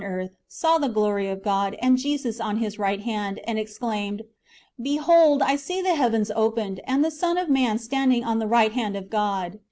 [0.03, 4.23] earth, saw the glory of God, and Jesus on His right hand, and exclaimed,"
[4.81, 8.71] Behold, I see the heavens opened, and the Son of man standini]!; on the riodit
[8.71, 9.59] hand of God."